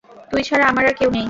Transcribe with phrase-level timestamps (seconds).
[0.31, 1.19] তুই ছাড়া আমার আর কেউ নেই।